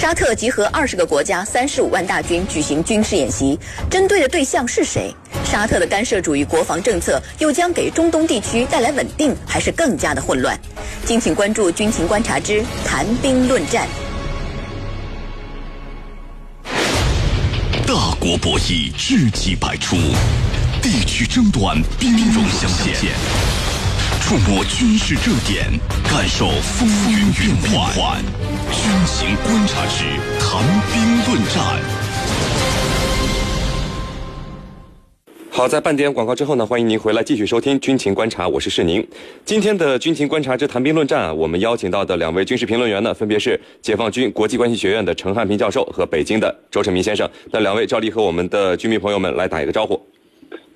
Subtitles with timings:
[0.00, 3.58] 沙特集合二十个国家三十五万大军举行军事演习，
[3.90, 5.14] 针对的对象是谁？
[5.44, 10.58] 沙特的干涉主义国防政策又将给中东地区带来稳定，还是更加的混乱？
[11.04, 13.86] 敬请关注《军情观察之谈兵论战》。
[17.86, 19.96] 大国博弈，知己百出；
[20.80, 23.12] 地区争端，兵戎相见。
[24.20, 25.66] 触摸军事热点，
[26.04, 28.22] 感受风云变幻。
[28.70, 30.04] 军情观察之
[30.38, 30.62] 谈
[30.92, 31.80] 兵论战。
[35.50, 39.04] 好，在半点广告之后呢，欢迎您回来继续收听《军情观察》，我是世宁。
[39.44, 47.28] 今天的《军情观察之谈兵论战》啊，我们邀请到的两位军事评论员呢，分别是解放军国际关系学院的陈汉平教授和北京的周成明先生。
[47.50, 50.00] 那两位照例和我们的军迷朋友们来打一个招呼。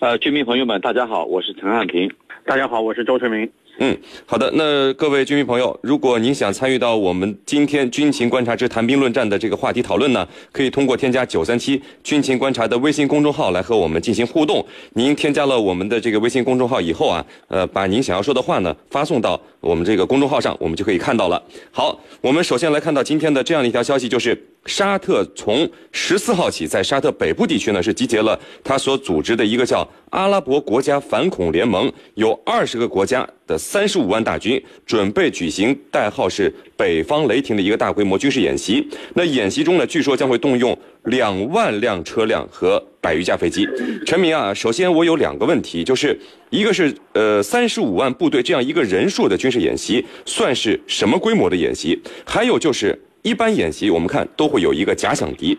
[0.00, 2.10] 呃，军迷朋友们，大家好，我是陈汉平。
[2.46, 3.48] 大家好，我是周成明。
[3.78, 4.50] 嗯，好的。
[4.54, 14.64] 那各位军迷朋友，如果您想参与到我们今天军情观察之谈兵论战的这个话题讨论呢，可以通过添加九三七军情观察的微信公众号来和我们进行互动。
[14.92, 21.42] 您添加了我们的这个微信公众号以后啊，呃，把您想要说的话呢发送到我们这个公众号上，我们就可以看到了。
[21.70, 33.26] 好，我们首先来看到今天的这样的一条消息，就是沙特从十四号起，在沙特北部地区呢是集结了他所组织的一个叫阿拉伯国家反恐联盟，有二十个国家。
[33.46, 38.88] 的三十五万大军准备举行代号是“北方雷霆”的一个大规模军事演习。
[39.12, 43.68] 那演习中呢，据说将会动用两万辆车辆和百余架飞机。
[44.06, 46.18] 陈明啊，首先我有两个问题，就是
[46.50, 52.00] 一个是呃三十五万部队这样一个人数的军事演习算是什么规模的演习？
[52.24, 55.56] 还有就是一般演习我们看都会有一个假想敌。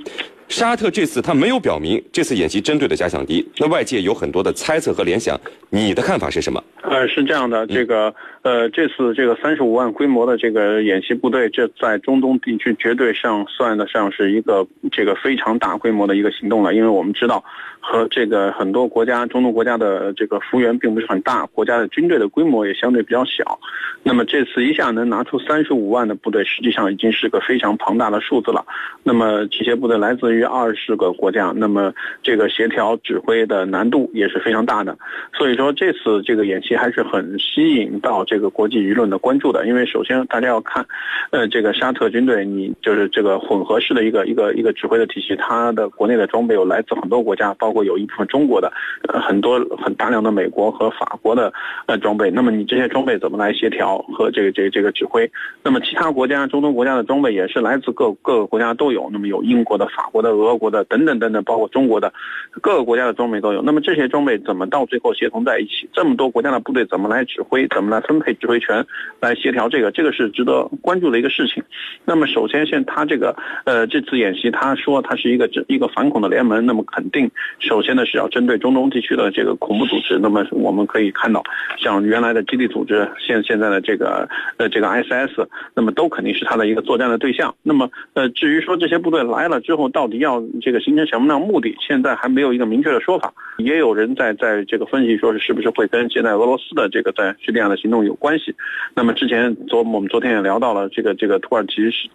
[0.47, 6.63] 沙特这次他没有表明这次演习针对的假想敌，那外界有很多的猜测和联想，你的看法是什么？
[6.83, 17.43] 呃，是这样的，这个呃，这次这个三十五万规模的这个演习部队，这在中东地区绝对上算得上是一个这个非常大规模的一个行动了，因为我们知道
[17.79, 23.59] 和这个很多国家中东国家的这个幅员并不是很大，国家的军队的规模也相对比较小，
[24.03, 28.63] 那么这次一下能拿出三十五万的部队，实际上已经是个非常庞大的数字了。
[29.01, 31.91] 那么这些部队来自于于二十个国家，那么
[32.21, 34.95] 这个协调指挥的难度也是非常大的，
[35.33, 36.75] 所以说这次这个演习。
[36.75, 40.85] 还是很吸引到这个国际舆论的关注的，因为首先大家要看，
[41.31, 48.69] 呃，这个沙特军队，你就是这个混合式的一个一个一个指挥的体系，它的国内的装备有来自很多国家，包括有一部分中国的，
[49.07, 51.53] 呃，很多很大量的美国和法国的
[51.85, 52.29] 呃装备。
[52.29, 55.31] 那么你这些装备怎么来协调和这个这个这个指挥？
[55.63, 62.11] 那么其他国家中东国家的装备也是来自各各个国家都有，那么有英国的、法国的、的俄国的等等等等，包括中国的
[62.59, 63.61] 各个国家的装备都有。
[63.61, 65.87] 那么这些装备怎么到最后协同在一起？
[65.93, 66.55] 这么多国家的。
[66.65, 67.67] 部队怎么来指挥？
[67.67, 68.83] 怎么来分配指挥权？
[69.19, 71.61] 来协调这个，这个是值得关注的一个事情。
[72.05, 73.35] 那么，首先，现他这个
[73.65, 80.17] 呃这次演习，他说他是一个一个反恐的联盟，那么肯定首先呢是要针对中东地区的这个恐怖组织。
[80.17, 81.43] 那么我们可以看到，
[81.77, 84.27] 像原来的基地组织，现现在的这个
[84.57, 87.53] 呃这个 SS，那么都肯定是他的一个作战的对象。
[87.61, 93.33] 那么呃至于说这些部队来了之后，到底要这个形成什么样的目的，现在还没有一个明确的说法。
[93.57, 98.53] 也有人在在这个分析说是是不是会跟现在俄罗斯的这个在叙利亚的行动有关系。
[98.93, 102.09] 那么之前昨我们昨天也聊到了这个这个土耳其是，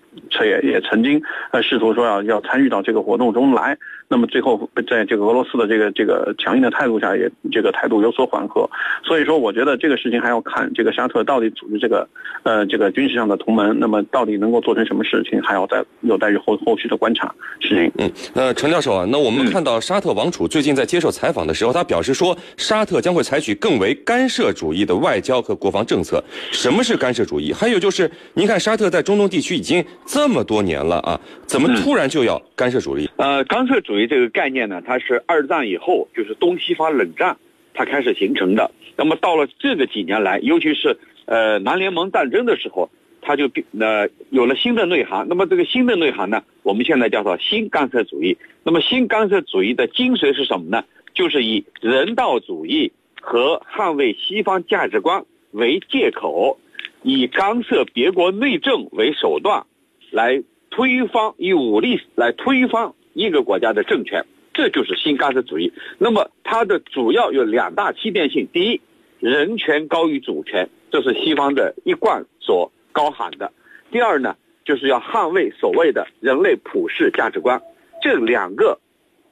[0.47, 1.21] 也也曾经
[1.53, 3.77] 呃试图说要要参与到这个活动中来。
[4.13, 8.69] 那么最后在这个俄罗斯的这个这个强硬的态度下，也这个态度有所缓和。
[9.05, 12.07] 所以说，我觉得这个事情还要看这个沙特到底组织这个
[12.43, 17.33] 呃这个军事上的同盟，那么到底能够做成什么事情，还要再有待于后后续的观察。
[17.61, 17.90] 事情。
[17.99, 26.23] 嗯，那陈教授啊，那我们看到沙特王储最近在接受采访的时候，他表示说，沙特将会采取更为干涉主义的外交和国防政策。
[26.53, 27.53] 什么是干涉主义？
[27.53, 33.09] 还有就是，您看沙特在中东地区已经这么多年了啊，怎么突然就要干涉主义？
[33.17, 37.37] 呃，干涉主义这个概念呢，它是二战以后，就是东西方冷战，
[37.75, 38.71] 它开始形成的。
[38.97, 45.27] 那么到了这个几年来，尤其是呃南联盟战争的时候，它就变呃有了新的内涵。
[45.29, 48.37] 那么这个新的内涵呢，我们现在叫做新干涉主义。
[48.63, 50.85] 那么新干涉主义的精髓是什么呢？
[51.13, 56.59] 就是以人道主义和捍卫西方价值观为借口，
[57.03, 59.67] 以干涉别国内政为手段，
[60.11, 64.25] 来推翻以武力来推翻一个国家的政权，
[64.55, 65.73] 这就是新干涉主义。
[65.99, 68.81] 那么它的主要有两大欺骗性：第一，
[69.19, 73.47] 人权高于主权，这是西方的一贯所高喊的；
[73.91, 77.61] 第二呢，就是要捍卫所谓的人类普世价值观。
[78.03, 78.79] 这两个。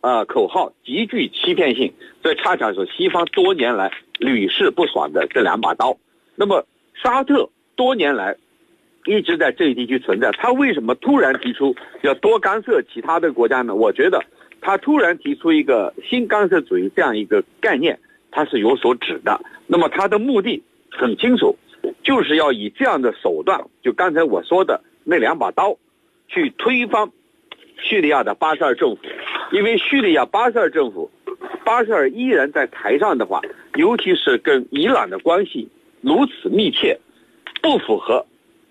[0.00, 3.90] 呃，口号极具欺骗性，这恰恰是西方多年来
[4.20, 5.98] 屡试不爽的这两把刀。
[6.36, 6.64] 那么，
[6.94, 8.36] 沙特多年来
[9.06, 10.30] 一直在这一地区存在。
[10.30, 13.74] 他为什么突然提出要多干涉其他的国家呢？
[13.74, 14.24] 我觉得
[14.60, 17.98] 他突然提出一个新干涉主义这样一个概念，
[18.30, 19.40] 他是有所指的。
[19.66, 20.62] 那么他的目的
[20.92, 21.56] 很清楚，
[22.02, 25.76] 就是要以这样的手段，就刚才我说的那两把刀，
[26.26, 27.10] 去推翻
[27.76, 29.02] 叙利亚的巴沙尔政府。
[29.50, 31.10] 因为叙利亚巴沙尔政府，
[31.64, 33.40] 巴沙尔依然在台上的话，
[33.76, 35.68] 尤其是跟伊朗的关系
[36.02, 36.98] 如此密切，
[37.62, 38.26] 不符合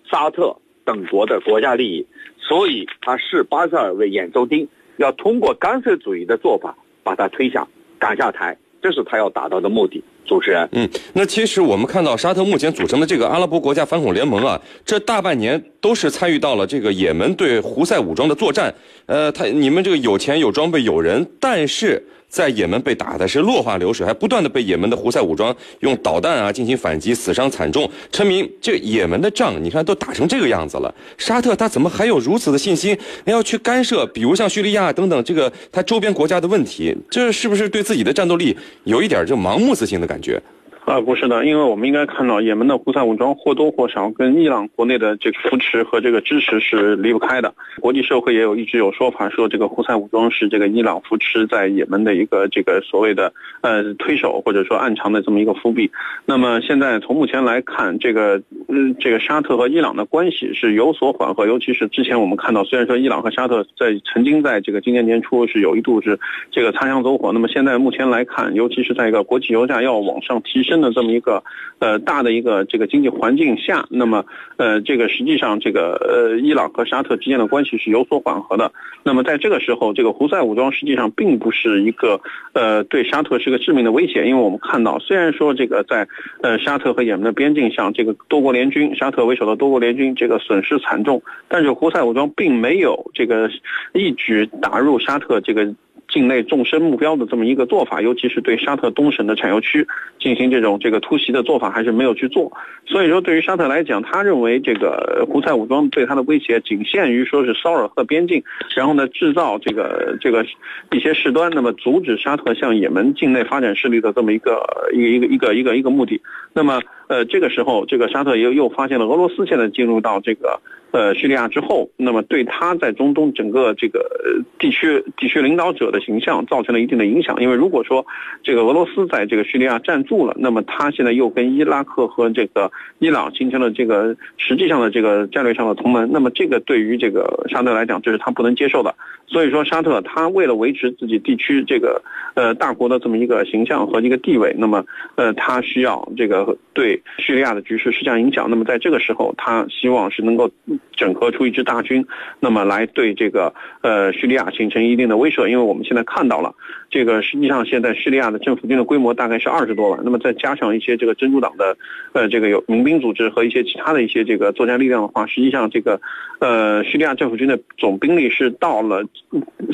[0.05, 0.55] 沙特
[0.85, 2.05] 等国的国家利益，
[2.37, 4.67] 所以他视巴沙尔为眼中钉，
[4.97, 7.67] 要通过干涉主义的做法把他推下
[7.97, 10.03] 赶下台，这是他要达到的目的。
[10.25, 18.73] 主持人，嗯，那其实我们看到沙特目前组成的这个阿拉伯国家反恐联盟啊，这大半年都是参与到了这个也门对胡塞武装的作战。
[19.05, 22.05] 呃，他你们这个有钱有装备有人，但是。
[22.29, 27.89] 在也门被打的是落花流水，还不断的被也门的胡塞武装用导弹啊进行反击，死伤惨重。
[28.11, 36.95] 陈明，这也门的仗你看都打成这个样子了，沙特他怎么还有如此的信心要去干涉，比如像叙利亚等等这个他周边国家的问题？
[37.09, 40.41] 这是不是对自己的战斗力有一点就盲目自信的感觉？
[40.87, 47.53] 啊，不是的，因为我们应该看到，也门的胡塞武装或多或少跟伊朗国内的这个扶持和这个支持是离不开的。
[47.81, 55.91] 国际社会也有一直有说法说，这个胡塞武装是这个伊朗扶持在也门的一个这个所谓的呃推手，或者说暗藏的这么一个伏笔。
[56.25, 66.17] 那么现在从目前来看，这个嗯，这个沙特和伊朗的关系是有所缓和，尤其是之前我们看到，虽然说伊朗和沙特在曾经在这个今年年初是有一度是
[66.49, 70.76] 这个擦枪走火，那么现在目前来看，尤其是在一个国际油价要往上提升。
[70.81, 71.43] 的这么一个
[71.79, 74.25] 呃大的一个这个经济环境下，那么
[74.57, 78.71] 呃这个实际上这个呃伊朗和沙特之间的关系是有所缓和的。
[79.03, 82.19] 那么在这个时候，这个胡塞武装实际上并不是一个
[82.53, 86.07] 呃对沙特是个致命的威胁，因为我们看到虽然说这个在
[86.41, 93.49] 呃沙特和也门的边境上，这个多国联军沙特为首的多国联军这个损失惨重，但是胡塞武装并没有这个
[93.93, 95.73] 一举打入沙特这个。
[96.17, 99.87] 境内纵深目标的这么一个做法，尤其是对沙特东省的产油区
[100.17, 102.51] 进行这种这个突袭的做法，还是没有去做。
[102.87, 108.43] 所以说，对于沙特来讲，他认为这个胡塞武装对他的威胁仅限于说是骚扰和边境，
[108.75, 110.43] 然后呢制造这个这个
[110.91, 116.19] 一些事端，那么阻止沙特向也门境内发展势力的这么一个一个一个一个一个一个目的。
[116.51, 120.59] 那么呃这个时候，这个沙特又又发现了俄罗斯现在进入到这个。
[120.91, 124.09] 呃，叙利亚之后，那么对他在中东整个这个
[124.57, 127.39] 地区地区领导者的形象造成了一定的影响。
[127.41, 128.03] 因为如果说
[128.41, 138.95] 这个俄罗斯在这个叙利亚站住了，那么他现在又跟伊拉克和这个伊朗形成了这个实际上的这个战略上的同盟，那么这个对于这个沙特来讲，这是他不能接受的。
[139.27, 142.01] 所以说，沙特他为了维持自己地区这个
[142.33, 148.49] 呃大国的这么一个形象和一个地位，那么呃他需要这个对叙利亚的局势施加影响。
[148.49, 150.49] 那么在这个时候，他希望是能够。
[150.95, 152.03] 整合出一支大军，
[152.39, 156.51] 那么来对这个呃叙利亚形成一定的威慑，因为我们现在看到了，
[156.89, 161.77] 这个实际上现在叙利亚的政府军的规模大概是二十多万，那么再加上一些这个真主党的
[162.13, 166.01] 呃这个有民兵组织和一些其他的一些这个作战力量的话，实际上这个
[166.39, 169.03] 呃叙利亚政府军的总兵力是到了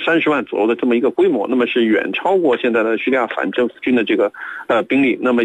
[0.05, 4.29] 三十万左右的这么一个规模，那么是远超过现在的叙利亚反政府军的这个
[4.67, 5.41] 呃兵力，那么。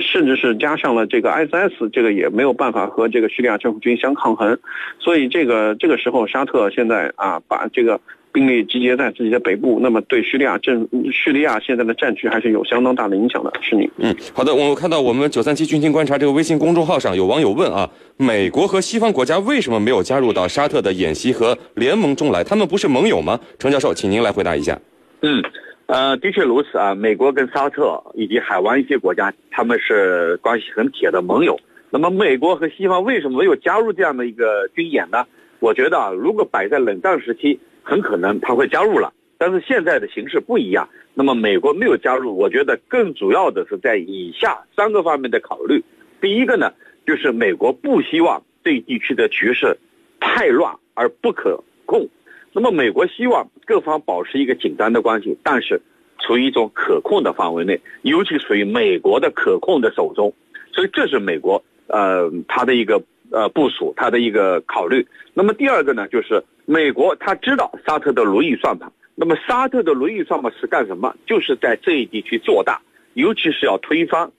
[0.00, 4.58] 甚至是加上了这个 ISS，这个也没有办法和这个叙利亚政府军相抗衡，
[4.98, 8.00] 所以这个这个时候沙特现在啊把这个
[8.32, 13.52] 兵力集结在自己的北部，那么对叙利亚政叙利亚现在的战局还是有相当大的影响的。
[13.62, 22.42] 是你，嗯，好的，我看到我们九三七军情观察这个微信公众号上有网友问啊，美国和西方国家为什么没有加入到沙特的演习和联盟中来？
[22.42, 23.38] 他们不是盟友吗？
[23.60, 24.76] 程教授，请您来回答一下。
[25.22, 25.40] 嗯。
[25.86, 26.94] 呃，的确如此啊。
[26.94, 31.58] 美国跟沙特以及海湾一些国家，他们是关系很铁的盟友。
[31.90, 35.26] 那么，美国和西方为什么没有加入这样的一个军演呢？
[35.60, 39.12] 我觉得啊，如果摆在冷战时期，很可能他会加入了。
[39.36, 45.84] 但是现在的形势不一样，那么美国没有加入，我觉得更主要的是在以下三个方面的考虑。
[46.20, 46.72] 第一个呢，
[47.06, 49.76] 就是美国不希望对地区的局势
[50.18, 52.08] 太乱而不可控。
[52.56, 55.82] 那么，美国希望各方保持一个紧张的关系，但是
[56.20, 60.32] 处于一种可控的范围内，尤其处于美国的可控的手中。
[60.72, 65.04] 所以，这是美国呃他的一个呃部署，他的一个考虑。
[65.34, 68.90] 那么，第二个呢，就是美国他知道沙特的如意算盘。
[69.16, 71.12] 那么，沙特的如意算盘是干什么？
[71.26, 72.80] 就是在这一地区做大，
[73.14, 74.30] 尤其是要推翻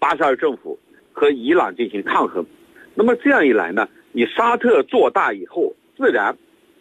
[0.00, 0.76] 巴沙尔政府
[1.12, 2.44] 和伊朗进行抗衡。
[2.96, 6.36] 那么这样一来呢，你沙特做大以后，自然。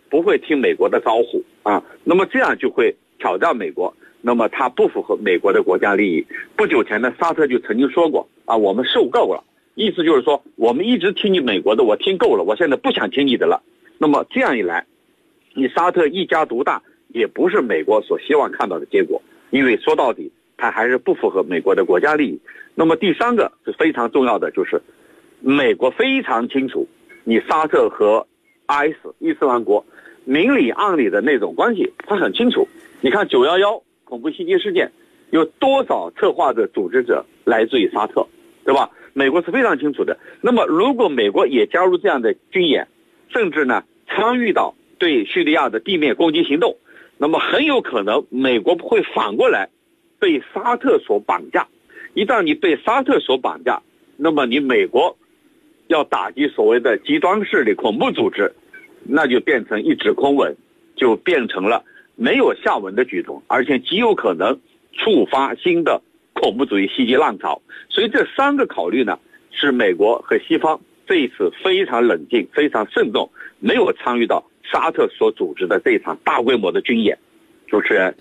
[0.09, 6.25] 不会听美国的招呼啊，那么这样就会挑战美国，那么它不符合美国的国家利益。
[6.55, 9.43] 不久前呢，沙特就曾经说过啊，我们受够了，
[9.75, 13.61] 意思就是说，我们一直听你美国的，我听够了，我现在不想听你的了。
[13.97, 14.85] 那么这样一来，
[15.53, 22.39] 你沙特一家独大也不是美国所希望看到的结果，因为说到底，它还是不符合美国的国家利益。
[22.75, 24.81] 那么第三个是非常重要的，就是
[25.41, 26.87] 美国非常清楚，
[27.25, 28.25] 你沙特和
[28.67, 29.85] IS 伊斯兰国
[30.29, 32.67] 明里暗里的那种关系，他很清楚。
[33.01, 34.91] 你看九幺幺恐怖袭击事件，
[35.31, 38.27] 有多少策划的组织者来自于沙特，
[38.63, 38.91] 对吧？
[39.13, 40.19] 美国是非常清楚的。
[40.39, 42.87] 那么如果美国也加入这样的军演，
[43.29, 46.77] 甚至呢参与到对叙利亚的地面攻击行动，
[47.17, 49.69] 那么很有可能美国会反过来
[50.19, 51.67] 被沙特所绑架。
[52.13, 53.81] 一旦你被沙特所绑架，
[54.15, 55.17] 那么你美国
[55.87, 58.53] 要打击所谓的极端势力、恐怖组织，
[59.11, 60.55] 那就变成一纸空文，
[60.95, 61.83] 就变成了
[62.15, 64.59] 没有下文的举动，而且极有可能
[64.93, 66.01] 触发新的
[66.33, 67.61] 恐怖主义袭击浪潮。
[67.89, 69.17] 所以这三个考虑呢，
[69.51, 77.17] 是美国和西方这一次非常冷静、非常慎重，没有参与到沙特所组织的这场大规模的军演。
[77.67, 78.15] 主持人。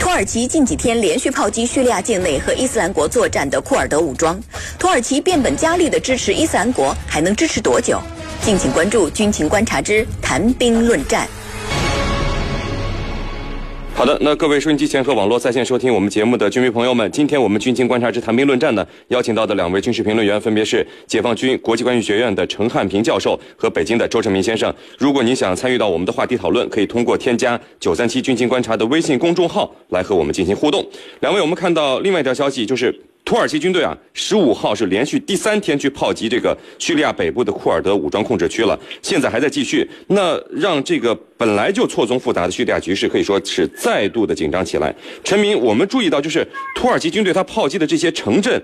[0.00, 4.40] 土耳其近几天连续炮击叙利亚境内和伊斯兰国作战的库尔德武装，
[4.78, 7.98] 土耳其变本加厉的支持伊斯兰国，还能支持多久？
[8.40, 11.26] 敬请关注《军情观察之谈兵论战》。
[13.96, 24.74] 好的，那各位收音机前和网络在线收听我们节目的军迷朋友们，今天我们军情观察之谈兵论战呢，邀请到的两位军事评论员分别是解放军国际关系学院的陈汉平教授和北京的周成明先生。
[24.98, 30.84] 如果您想参与到我们的话题讨论，可以通过添加九三七军情观察的微信公众号来和我们进行互动。
[31.20, 32.92] 两位，我们看到另外一条消息就是。
[33.24, 39.88] 土耳其军队啊，十五号是连续第三天去炮击这个叙利亚北部的库尔德武装控制区了，现在还在继续。
[40.08, 44.94] 那让这个本来就错综复杂的叙利亚局势可以说是再度的紧张起来。
[45.24, 48.62] 陈明，我们注意到就是土耳其军队他炮击的这些城镇。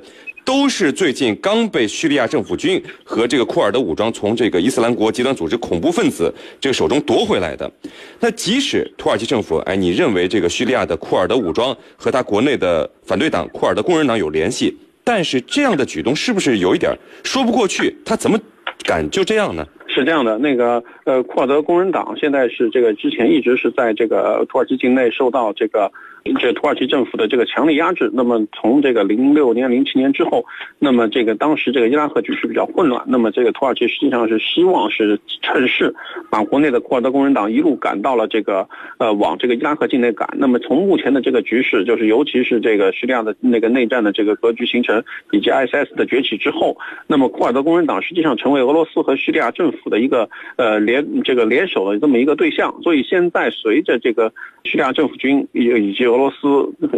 [0.50, 7.70] 都是最近刚被叙利亚政府军和这个库尔德武装从这个伊斯兰国极端组织恐怖分子这个手中夺回来的。
[8.18, 16.92] 那即使土耳其政府，哎，你认为这个叙利亚的库尔德武装和他国内的反对党库尔德工人党有联系，但是这样的举动是不是有一点
[17.22, 17.96] 说不过去？
[18.04, 18.36] 他怎么
[18.82, 19.64] 敢就这样呢？
[19.86, 25.92] 是这样的，那个呃，库尔德工人党现在是这个之前一直是在这个土耳其境内受到这个。
[26.38, 30.44] 这土耳其政府的这个强力压制，那么从这个零六年、零七年之后，
[30.78, 35.94] 那么这个当时这个伊拉克局势比较混乱，那么这个土耳其实际上是希望是趁势
[36.30, 40.28] 把国内的库尔德工人党一路赶到了这个呃往这个伊拉克境内赶。
[40.36, 52.74] 那么从目前的这个局势，就是尤其是这个叙利亚的那个内战的这个格局形成，以及 ISIS 的崛起之后，那么库尔德工人党实际上成为俄罗斯和叙利亚政府的一个呃联这个联手的这么一个对象。
[52.82, 54.32] 所以现在随着这个
[54.64, 56.36] 叙利亚政府军以以及俄罗斯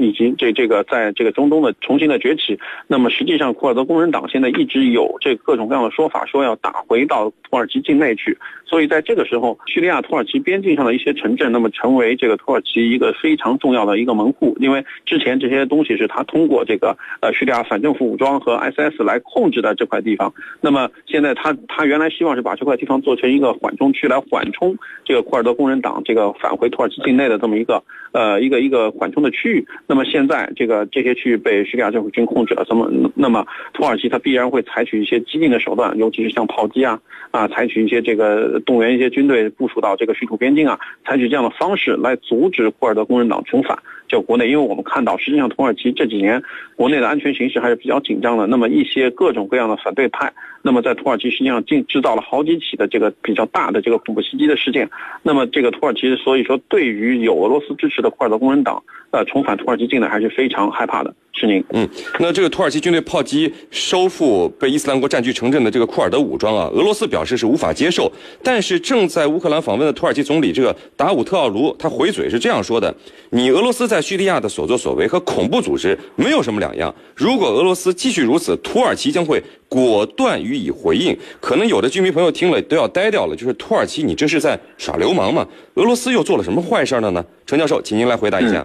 [0.01, 8.37] 以及这这个在这个中东的重新的崛起，那么实际上库尔德工人党现在一直有这各种各样的说法，说要打回到土耳其境内去。
[8.65, 20.33] 所以在这个时候，叙利亚土耳其边境上的一些城镇，那么成为这个土耳其一个非常重要的一个门户，因为之前这些东西是他通过这个呃叙利亚反政府武装和 SS 来控制的这块地方。
[20.63, 29.67] 那么现在他他原来希望是把这块地方做成一个缓冲区，来缓冲这个库尔德工人党这个返回土耳其境内的这么一个呃一个一个缓冲的区域。
[29.89, 33.45] 那么现在这个这些区域被叙利亚政府军控制了，那么那么
[33.75, 37.01] 土耳其它必然会采取一些激进的手段，尤其是像炮击啊
[37.33, 38.61] 啊，采取一些这个。
[38.65, 44.49] 动员一些军队部署到这个叙土边境啊，采取这样的方式来阻止库尔德工人党重返就国内。
[44.49, 46.41] 因为我们看到，实际上土耳其这几年
[46.77, 48.47] 国内的安全形势还是比较紧张的。
[48.47, 50.33] 那么一些各种各样的反对派，
[50.63, 54.89] 那么在土耳其实际上进制造了好几起的这个比较大的这个恐怖袭击的事件。
[55.23, 58.83] 那么这个土耳其所以说对于有俄罗斯支持的库尔德工人党
[59.13, 61.15] 呃重返土耳其境内还是非常害怕的。
[61.35, 61.89] 是您，嗯，
[62.21, 68.13] 那这个土耳其军队炮击收复被伊斯兰国占据城镇的这个库尔德武装啊，俄罗斯表示是无法接受。
[68.43, 72.95] 但是正在乌克兰访问的土耳其总理这个达武特奥卢，他回嘴是这样说的
[73.33, 76.95] ：“你俄罗斯在叙利亚的所作所为和恐怖组织没有什么两样。
[77.17, 85.49] 如果俄罗斯继续如此，土耳其将会果断予以回应。”可能有的居民朋友听了都要呆掉了，就是土耳其，你这是在耍流氓吗？
[85.77, 87.25] 俄罗斯又做了什么坏事了呢？
[87.47, 88.65] 程教授，请您来回答一下。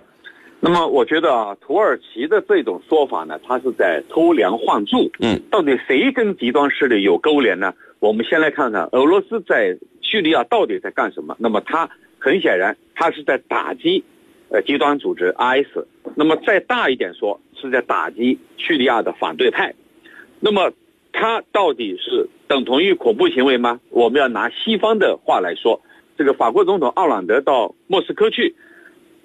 [0.59, 5.11] 那么我觉得啊，土耳其的这种说法呢，它是在偷梁换柱。
[5.19, 7.71] 嗯，到底谁跟极端势力有勾连呢？
[7.99, 11.35] 我们先来看看俄罗斯在叙利亚到底在干什么。
[11.39, 11.87] 那么他
[12.17, 14.03] 很显然，他是在打击，
[14.49, 15.85] 呃，极端组织 IS。
[16.15, 19.75] 那么再大一点说，是在打击叙利亚的反对派。
[20.39, 20.71] 那么
[21.13, 23.79] 他到底是等同于恐怖行为吗？
[23.91, 25.79] 我们要拿西方的话来说，
[26.17, 28.55] 这个法国总统奥朗德到莫斯科去，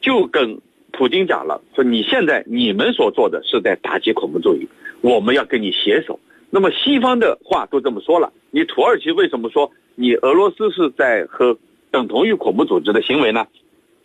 [0.03, 0.61] 就跟。
[0.92, 4.68] 普京讲了，说你现在你们所做的是在打击恐怖主义，
[5.00, 6.20] 我们要跟你携手。
[6.50, 11.56] 那么西方的话都这么说了，你土耳其为什么说你俄罗斯是在和
[11.90, 13.46] 等同于恐怖组织的行为呢？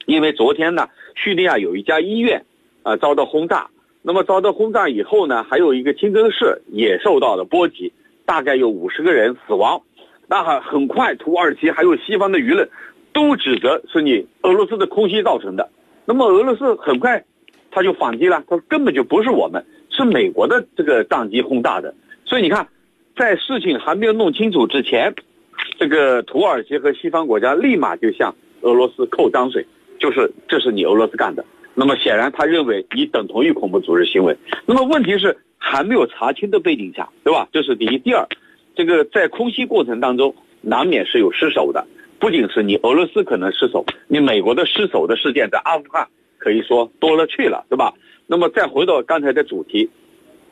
[0.06, 2.46] 因为昨天呢，叙利亚有一家医院，
[2.84, 3.70] 啊遭到轰炸。
[4.02, 7.92] 那么遭到轰炸以后呢，还有一个清真寺也受到了波及，
[8.26, 9.82] 大概有五十个人死亡。
[10.30, 12.70] 那很很快，土耳其还有西方的舆论
[13.12, 15.70] 都指责是你俄罗斯的空袭造成的。
[16.08, 17.22] 那么俄罗斯很快
[17.70, 21.94] 他就反击了，他说根本就不是我们，是美国的这个战机轰炸的。
[22.24, 22.66] 所以你看，
[23.18, 25.14] 在事情还没有弄清楚之前，
[25.78, 29.66] 这个土耳其和西方国家立马就向俄罗斯扣脏水，
[30.00, 31.44] 就是这是你俄罗斯干的。
[31.76, 34.36] 那么显然，他认为你等同于恐怖组织行为。
[34.66, 37.50] 那么问题是还没有查清的背景下，对吧？
[37.52, 38.00] 这是第一。
[38.00, 38.26] 第二，
[38.76, 41.86] 这个在空袭过程当中难免是有失手的，
[42.20, 46.08] 不仅是你俄罗斯可能失手，你美国的失手的事件在阿富汗
[46.38, 47.94] 可以说多了去了，对吧？
[48.26, 49.90] 那么再回到刚才的主题，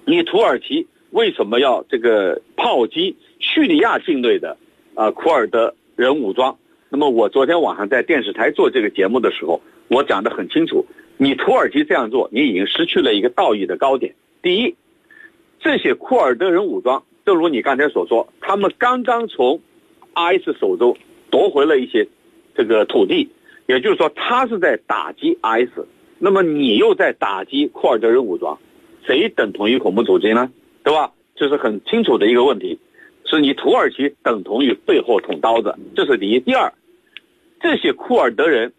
[0.06, 4.58] 你土耳其为什么要这个炮击叙利亚境内的
[4.94, 6.58] 啊库尔德人武装？
[6.90, 10.86] 那么我昨天晚上在电视台做这个节目的时候，我讲得很清楚。
[11.18, 14.14] 你土耳其这样做，你已经失去了一个道义的高点。
[14.42, 14.76] 第一，
[15.60, 19.60] 这些库尔德人武装，正如你刚才所说，他们刚刚从
[20.14, 20.96] IS 手中
[21.36, 22.08] 夺回了一些
[22.56, 23.28] 这个土地，
[23.68, 25.86] 也就是说，他是在打击 IS。
[26.18, 28.58] 那么你又在打击库尔德人武装，
[29.06, 30.50] 谁等同于恐怖组织呢？
[30.82, 31.12] 对吧？
[31.36, 32.80] 这是很清楚的一个问题，
[33.26, 36.40] 是你土耳其等同于背后捅刀子，这是第一。
[36.40, 36.72] 第二，
[37.60, 38.72] 这些库尔德人。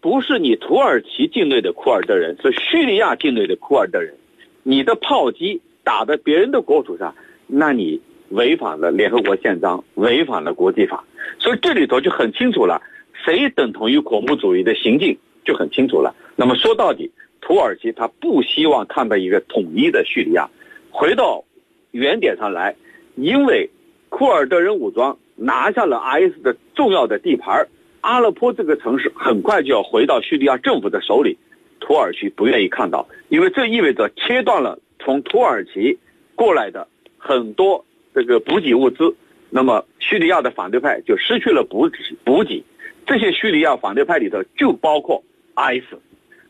[0.00, 4.14] 不是你土耳其境内的库尔德人，是叙利亚境内的库尔德人。
[4.62, 7.14] 你的炮击打在别人的国土上，
[7.46, 8.00] 那你
[8.30, 11.04] 违反了联合国宪章，违反了国际法。
[11.38, 12.82] 所以这里头就很清楚了，
[13.24, 16.14] 谁等同于恐怖主义的行径就很清楚了。
[16.34, 17.10] 那么说到底，
[17.40, 20.48] 土耳其他不希望看到一个统一的叙利亚。
[20.90, 21.44] 回到
[21.92, 22.74] 原点上来，
[23.14, 23.70] 因为
[24.08, 27.68] 库尔德人武装拿下了 IS 的重要的地盘
[28.00, 31.36] 阿勒颇这个城市很快就要回到叙利亚政府的手里，
[31.80, 35.98] 土耳其不愿意看到，因为这意味着切断了从土耳其
[36.34, 39.14] 过来的很多这个补给物资，
[39.50, 42.62] 那么叙利亚的反对派就失去了补给补给，
[43.06, 45.22] 这些叙利亚反对派里头就包括
[45.56, 45.94] IS，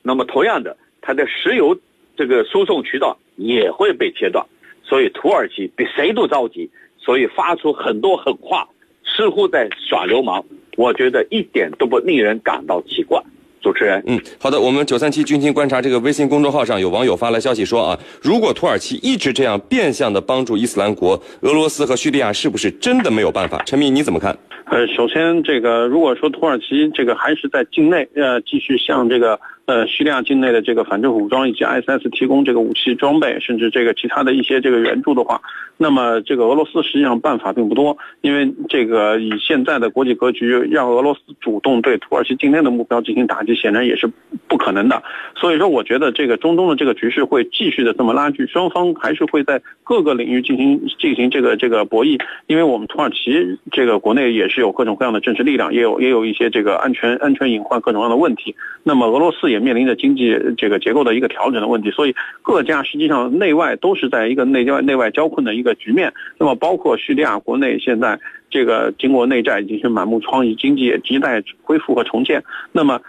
[0.02, 1.78] 那么同样的，它的石油
[2.16, 4.46] 这个输送渠道也会被切断，
[4.82, 8.68] 所以土耳其比谁都着急，所以发出很多狠话，
[9.04, 10.44] 似乎在耍流氓。
[10.76, 13.22] 我觉得一点都不令人感到奇怪。
[13.60, 23.62] 主持人，嗯，好的，我们九三七军情观察这个微信公众号上有网友发来消息说啊，如果土耳其一直这样变相的帮助伊斯兰国，俄罗斯和叙利亚是不是真的没有办法？
[23.64, 24.36] 陈明你怎么看？
[24.66, 29.38] 呃，首先这个如果说土耳其这个还是在境内呃继续向这个。
[29.66, 35.40] 呃，叙利亚境内的这个反政府武装以及 ISS 提供这个武器装备，甚至这个其他的一些这个援助的话，
[35.76, 44.10] 那么这个俄罗斯实际上办法并不多，因为这个以现在的国际格局，让俄罗斯主动对土耳其境内的目标进行打击，显然也是
[44.48, 45.00] 不可能的。
[45.36, 52.20] 所以说，我觉得这个中东的这个局势会继续的这么拉锯，双方还是会在各个领域进行进行这个这个博弈。
[52.48, 58.56] 因为我们土耳其这个国内也是有各种各样的政治力量，也有也有一些这个安全安全隐患各种各样的问题。
[58.82, 59.60] 那么俄罗斯也。
[59.60, 66.12] 面临着经济这个结构的一个调整的问题，所以各家实际上内外都是在一个内外内外交困的一个局面。
[66.38, 68.18] 那么，包括叙利亚国内现在。
[68.50, 72.42] 这个经过内战已经是满目疮痍，经济也亟待恢复和重建。
[72.72, 73.00] 那么，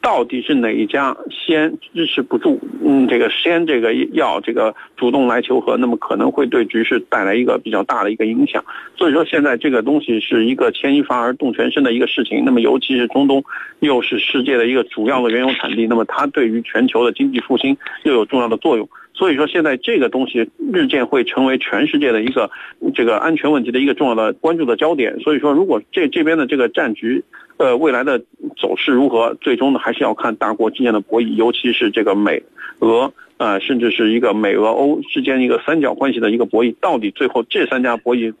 [0.00, 2.60] 到底是哪一家先支持不住？
[2.84, 8.62] 嗯，这个先这个要这个主动来求和，那么可能会对局势带来一个比较大的一个影响。
[8.96, 12.42] 所以说，现在这个东西是一个牵一发而动全身的一个事情。
[12.44, 13.42] 那么，尤其是中东
[13.80, 18.88] 又是世界的一个主要的原油产地，那么它对于全球的经济复兴又有重要的作用。
[19.14, 22.50] 所以说，现在这个东西日渐会成为全世界的一个
[22.94, 25.20] 这个安全问题的一个重要的关注的焦点。
[25.20, 27.22] 所以说，如果这这边的这个战局，
[27.58, 28.18] 呃，未来的
[28.56, 32.42] 走势如何，最终呢，还是要看大国之间的博弈，尤其是这个美
[32.80, 38.32] 俄，啊，甚至是一个美俄欧之间一个三角关系的一个博弈，到底最后这三家博弈。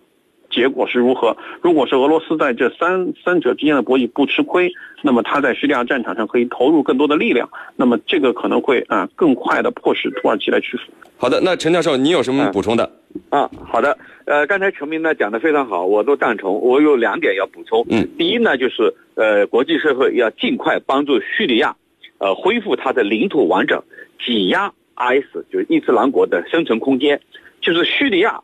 [0.52, 1.34] 结果是如何？
[1.62, 4.70] 如果是俄罗斯在这三三者之间的博弈不吃亏，
[5.02, 10.84] 那么他在叙利亚战场上可以投入更多的力量，那么这个可能会啊更快的迫使土耳其来屈服。
[11.16, 12.88] 好的，那陈教授，你有什么补充的？
[13.30, 16.60] 啊，好的，呃，刚才陈明呢讲的非常好，我都赞同。
[16.60, 17.84] 我有两点要补充。
[17.88, 21.74] 嗯，第一呢，就是呃，国际社会要尽快帮助叙利亚，
[22.18, 23.82] 呃，恢复它的领土完整，
[24.24, 27.20] 挤压 IS 就是伊斯兰国的生存空间，
[27.60, 28.40] 就是叙利亚。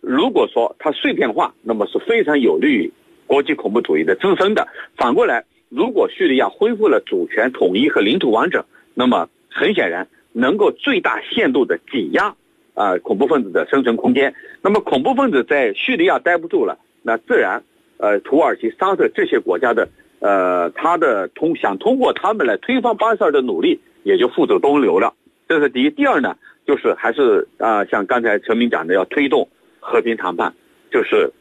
[0.00, 2.92] 如果说它碎片化，那么是非常有利于
[3.26, 4.66] 国际恐怖主义的滋生的。
[4.96, 12.34] 反过来，如果叙利亚恢复了主权统一和领土完整，那么很显然能够最大限度的挤压
[12.74, 14.32] 啊、恐怖分子的生存空间。
[14.62, 17.62] 那么恐怖分子在叙利亚待不住了，那自然
[17.96, 19.88] 呃土耳其、沙特这些国家的
[20.20, 25.12] 呃他的通想通过他们来推翻巴沙尔的努力也就付诸东流了。
[25.48, 25.90] 这是第一。
[25.90, 29.48] 第二呢，就是还是啊、像刚才陈明讲的，要推动
[29.90, 30.52] 和平谈判，
[30.92, 31.32] 就是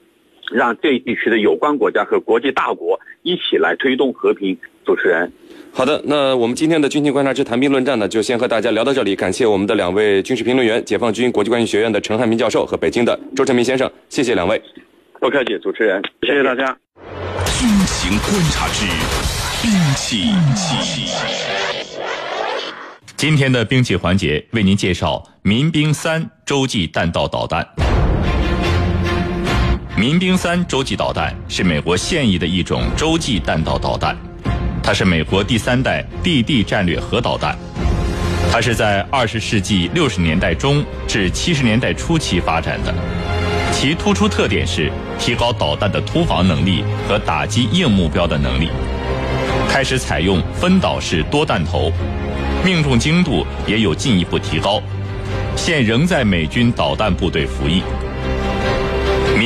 [0.52, 4.58] 让这一地区的有关国家和国际大国一起来推动和平。
[4.86, 5.30] 主持人。
[5.74, 9.18] 好的，那我们今天的军情观察之谈兵论战呢，就先和大家聊到这里。
[9.18, 14.62] 感谢我们的两位军事评论员，解放军国际关系学院的陈汉民教授和北京的周成民先生，谢谢两位。
[15.20, 16.66] 不客气，主持人，谢谢大家。
[17.60, 18.86] 军情观察之
[19.62, 20.32] 兵器。
[23.18, 27.68] 今天的兵器环节为您介绍民兵三洲际弹道导弹。
[29.98, 34.16] 民兵三洲际导弹是美国现役的一种洲际弹道导弹，
[34.84, 37.58] 它是美国第三代地地战略核导弹。
[38.52, 42.94] 它是在二十世纪六十年代中至七十年代初期发展的，
[43.72, 48.70] 其突出特点是提高导弹的突防能力和打击硬目标的能力。
[49.68, 51.92] 开始采用分导式多弹头，
[52.64, 54.80] 命中精度也有进一步提高，
[55.56, 57.82] 现仍在美军导弹部队服役。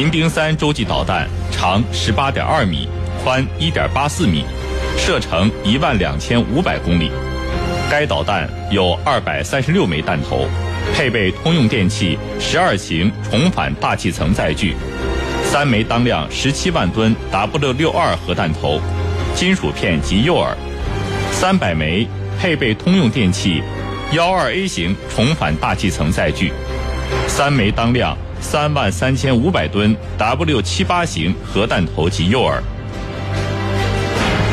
[0.01, 2.87] 民兵三洲际导弹长十八点二米，
[3.23, 4.43] 宽一点八四米，
[4.97, 7.11] 射程一万两千五百公里。
[7.87, 10.47] 该导弹有二百三十六枚弹头，
[10.95, 14.73] 配备通用电气十二型重返大气层载具，
[15.43, 18.81] 三枚当量十七万吨 W 六二核弹头，
[19.35, 20.55] 金属片及诱饵，
[21.31, 22.07] 三百枚
[22.39, 23.61] 配备通用电气
[24.13, 26.51] 幺二 A 型重返大气层载具，
[27.27, 32.60] 三枚当量三万三千五百吨 W 七八型核弹头及诱饵。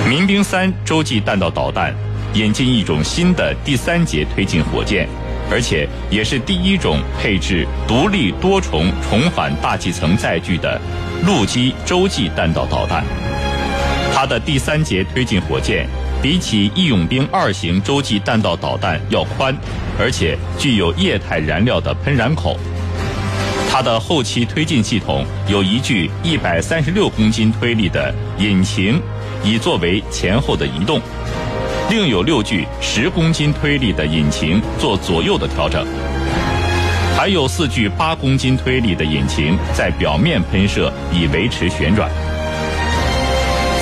[0.09, 1.93] 民兵三洲际弹道导弹
[2.35, 5.09] 引进一种新的第三节推进火箭，
[5.51, 10.81] 而且也是第一种配置独立多重重返大气层载具的
[11.27, 13.05] 陆基洲际弹道导弹。
[14.15, 15.87] 它的第三节推进火箭
[16.23, 19.55] 比起义勇兵二型洲际弹道导弹要宽，
[19.99, 22.59] 而且具有液态燃料的喷燃口。
[23.79, 29.01] 它的后期推进系统有一具一百三十六公斤推力的引擎，
[29.45, 30.99] 以作为前后的移动；
[31.89, 35.87] 另有六具十公斤推力的引擎做左右的调整，
[37.17, 42.11] 还有四具八公斤推力的引擎在表面喷射，以维持旋转。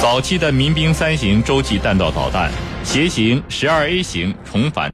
[0.02, 2.52] 早期的民兵三型洲际弹道导弹，
[2.84, 4.92] 携行十二 A 型重返。